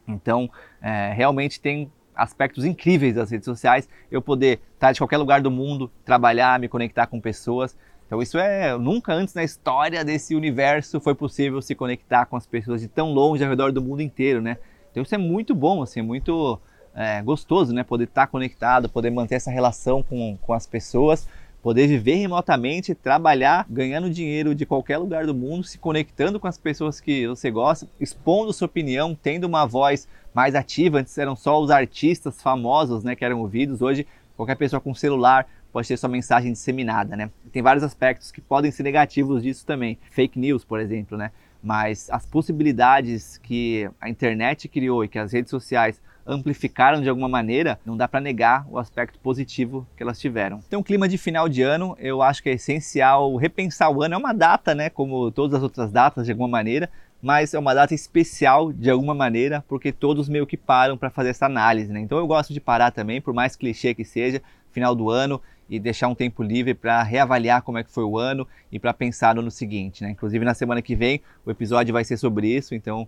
Então, 0.08 0.50
é, 0.82 1.12
realmente 1.12 1.60
tem 1.60 1.90
aspectos 2.14 2.64
incríveis 2.64 3.14
das 3.14 3.31
redes 3.31 3.45
sociais, 3.45 3.88
eu 4.11 4.21
poder 4.21 4.61
estar 4.75 4.93
de 4.93 5.00
qualquer 5.00 5.19
lugar 5.19 5.40
do 5.40 5.50
mundo, 5.50 5.90
trabalhar, 6.05 6.59
me 6.59 6.69
conectar 6.69 7.07
com 7.07 7.21
pessoas. 7.21 7.76
Então 8.07 8.21
isso 8.21 8.38
é 8.38 8.76
nunca 8.76 9.12
antes 9.12 9.35
na 9.35 9.45
história 9.45 10.05
desse 10.05 10.35
universo 10.35 11.00
foi 11.00 11.14
possível 11.14 11.62
se 11.62 11.75
conectar 11.75 12.26
com 12.26 12.37
as 12.37 12.47
pessoas 12.47 12.81
de 12.81 12.88
tão 12.88 13.12
longe 13.12 13.43
ao 13.45 13.50
redor 13.50 13.73
do 13.73 13.81
mundo 13.81 14.02
inteiro, 14.02 14.40
né? 14.43 14.59
Então 14.90 15.02
isso 15.02 15.14
é 15.14 15.19
muito 15.19 15.55
bom, 15.55 15.83
assim, 15.83 16.02
muito 16.02 16.59
é, 16.95 17.23
gostoso, 17.23 17.73
né? 17.73 17.85
Poder 17.85 18.05
estar 18.05 18.26
conectado, 18.26 18.88
poder 18.88 19.11
manter 19.11 19.37
essa 19.37 19.50
relação 19.50 20.02
com, 20.02 20.37
com 20.43 20.52
as 20.52 20.67
pessoas 20.67 21.29
poder 21.62 21.87
viver 21.87 22.14
remotamente, 22.14 22.95
trabalhar, 22.95 23.67
ganhando 23.69 24.11
dinheiro 24.11 24.55
de 24.55 24.64
qualquer 24.64 24.99
lugar 24.99 25.26
do 25.26 25.35
mundo, 25.35 25.64
se 25.64 25.79
conectando 25.79 26.40
com 26.40 26.47
as 26.47 26.59
pessoas 26.59 27.00
que 27.00 27.26
você 27.26 27.50
gosta, 27.50 27.87
expondo 28.00 28.52
sua 28.52 28.67
opinião, 28.67 29.14
tendo 29.14 29.45
uma 29.45 29.67
voz 29.67 30.09
mais 30.34 30.54
ativa. 30.54 30.99
Antes 30.99 31.16
eram 31.18 31.37
só 31.37 31.60
os 31.60 31.70
artistas 31.70 32.40
famosos 32.40 33.04
né, 33.04 33.14
que 33.14 33.25
eram 33.25 33.40
ouvidos, 33.40 33.82
hoje 33.82 34.06
qualquer 34.37 34.56
pessoa 34.56 34.80
com 34.80 34.94
celular 34.94 35.46
pode 35.72 35.87
ter 35.87 35.96
sua 35.96 36.08
mensagem 36.08 36.52
disseminada, 36.52 37.16
né? 37.16 37.30
Tem 37.52 37.62
vários 37.62 37.84
aspectos 37.84 38.32
que 38.32 38.40
podem 38.40 38.70
ser 38.70 38.82
negativos 38.82 39.42
disso 39.42 39.64
também. 39.64 39.99
Fake 40.10 40.38
news, 40.38 40.64
por 40.64 40.80
exemplo, 40.80 41.16
né? 41.16 41.30
Mas 41.62 42.08
as 42.10 42.26
possibilidades 42.26 43.38
que 43.38 43.88
a 44.00 44.08
internet 44.08 44.66
criou 44.66 45.04
e 45.04 45.08
que 45.08 45.18
as 45.18 45.32
redes 45.32 45.50
sociais 45.50 46.00
amplificaram 46.26 47.00
de 47.00 47.08
alguma 47.08 47.28
maneira, 47.28 47.78
não 47.84 47.96
dá 47.96 48.06
para 48.06 48.20
negar 48.20 48.66
o 48.68 48.78
aspecto 48.78 49.18
positivo 49.18 49.86
que 49.96 50.02
elas 50.02 50.18
tiveram. 50.18 50.60
Então, 50.66 50.82
clima 50.82 51.08
de 51.08 51.18
final 51.18 51.48
de 51.48 51.62
ano, 51.62 51.96
eu 51.98 52.22
acho 52.22 52.42
que 52.42 52.48
é 52.48 52.54
essencial 52.54 53.34
repensar 53.36 53.90
o 53.90 54.02
ano. 54.02 54.14
É 54.14 54.18
uma 54.18 54.32
data, 54.32 54.74
né, 54.74 54.90
como 54.90 55.30
todas 55.30 55.54
as 55.54 55.62
outras 55.62 55.90
datas 55.90 56.26
de 56.26 56.32
alguma 56.32 56.48
maneira, 56.48 56.90
mas 57.22 57.52
é 57.52 57.58
uma 57.58 57.74
data 57.74 57.94
especial 57.94 58.72
de 58.72 58.90
alguma 58.90 59.14
maneira, 59.14 59.64
porque 59.68 59.92
todos 59.92 60.28
meio 60.28 60.46
que 60.46 60.56
param 60.56 60.96
para 60.96 61.10
fazer 61.10 61.30
essa 61.30 61.46
análise, 61.46 61.92
né? 61.92 62.00
Então 62.00 62.18
eu 62.18 62.26
gosto 62.26 62.52
de 62.52 62.60
parar 62.60 62.90
também, 62.90 63.20
por 63.20 63.34
mais 63.34 63.56
clichê 63.56 63.94
que 63.94 64.04
seja, 64.04 64.40
final 64.72 64.94
do 64.94 65.10
ano 65.10 65.40
e 65.68 65.78
deixar 65.78 66.08
um 66.08 66.14
tempo 66.14 66.42
livre 66.42 66.74
para 66.74 67.02
reavaliar 67.02 67.62
como 67.62 67.78
é 67.78 67.84
que 67.84 67.90
foi 67.90 68.04
o 68.04 68.18
ano 68.18 68.46
e 68.72 68.78
para 68.78 68.92
pensar 68.92 69.34
no 69.34 69.40
ano 69.40 69.50
seguinte, 69.50 70.02
né? 70.02 70.10
Inclusive 70.10 70.44
na 70.44 70.54
semana 70.54 70.80
que 70.80 70.96
vem 70.96 71.20
o 71.44 71.50
episódio 71.50 71.92
vai 71.92 72.04
ser 72.04 72.16
sobre 72.16 72.48
isso, 72.48 72.74
então 72.74 73.06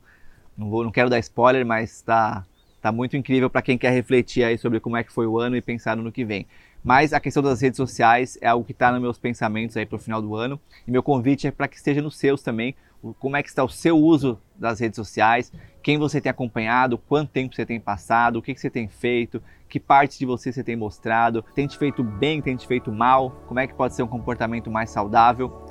não 0.56 0.68
vou, 0.68 0.84
não 0.84 0.92
quero 0.92 1.08
dar 1.08 1.18
spoiler, 1.18 1.64
mas 1.64 1.90
está 1.90 2.44
Tá 2.82 2.90
muito 2.90 3.16
incrível 3.16 3.48
para 3.48 3.62
quem 3.62 3.78
quer 3.78 3.92
refletir 3.92 4.42
aí 4.42 4.58
sobre 4.58 4.80
como 4.80 4.96
é 4.96 5.04
que 5.04 5.12
foi 5.12 5.24
o 5.24 5.38
ano 5.38 5.56
e 5.56 5.62
pensar 5.62 5.96
no 5.96 6.10
que 6.10 6.24
vem. 6.24 6.48
Mas 6.82 7.12
a 7.12 7.20
questão 7.20 7.40
das 7.40 7.60
redes 7.60 7.76
sociais 7.76 8.36
é 8.40 8.48
algo 8.48 8.64
que 8.64 8.72
está 8.72 8.90
nos 8.90 9.00
meus 9.00 9.16
pensamentos 9.16 9.76
aí 9.76 9.86
para 9.86 9.94
o 9.94 10.00
final 10.00 10.20
do 10.20 10.34
ano. 10.34 10.60
E 10.84 10.90
meu 10.90 11.00
convite 11.00 11.46
é 11.46 11.52
para 11.52 11.68
que 11.68 11.76
esteja 11.76 12.02
nos 12.02 12.16
seus 12.16 12.42
também. 12.42 12.74
Como 13.20 13.36
é 13.36 13.42
que 13.42 13.48
está 13.48 13.62
o 13.62 13.68
seu 13.68 13.96
uso 13.96 14.36
das 14.56 14.80
redes 14.80 14.96
sociais, 14.96 15.52
quem 15.82 15.98
você 15.98 16.20
tem 16.20 16.30
acompanhado, 16.30 16.98
quanto 16.98 17.30
tempo 17.30 17.54
você 17.54 17.66
tem 17.66 17.80
passado, 17.80 18.36
o 18.36 18.42
que, 18.42 18.54
que 18.54 18.60
você 18.60 18.70
tem 18.70 18.88
feito, 18.88 19.42
que 19.68 19.80
partes 19.80 20.18
de 20.18 20.26
você 20.26 20.52
você 20.52 20.62
tem 20.62 20.76
mostrado, 20.76 21.44
tem 21.54 21.66
te 21.66 21.76
feito 21.76 22.04
bem, 22.04 22.40
tem 22.40 22.56
te 22.56 22.66
feito 22.66 22.92
mal, 22.92 23.30
como 23.48 23.58
é 23.58 23.66
que 23.66 23.74
pode 23.74 23.94
ser 23.94 24.02
um 24.02 24.08
comportamento 24.08 24.70
mais 24.70 24.90
saudável. 24.90 25.66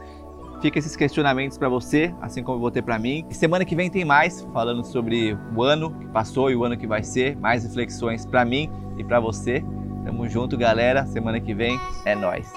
Fica 0.62 0.78
esses 0.78 0.96
questionamentos 0.96 1.58
para 1.58 1.68
você, 1.68 2.14
assim 2.22 2.44
como 2.44 2.58
eu 2.58 2.62
vou 2.62 2.70
ter 2.70 2.84
para 2.84 3.00
mim. 3.00 3.26
E 3.30 3.34
semana 3.34 3.66
que 3.66 3.76
vem 3.76 3.90
tem 3.90 4.06
mais, 4.06 4.42
falando 4.54 4.86
sobre 4.86 5.36
o 5.56 5.64
ano 5.64 5.92
que 5.92 6.06
passou 6.08 6.52
e 6.52 6.56
o 6.56 6.64
ano 6.64 6.78
que 6.78 6.86
vai 6.86 7.04
ser, 7.04 7.36
mais 7.36 7.64
reflexões 7.64 8.26
para 8.26 8.46
mim 8.46 8.70
e 8.96 9.04
para 9.04 9.20
você. 9.20 9.64
Tamo 10.06 10.30
junto, 10.30 10.56
galera. 10.56 11.06
Semana 11.08 11.40
que 11.40 11.54
vem 11.54 11.80
é 12.06 12.16
nós. 12.16 12.52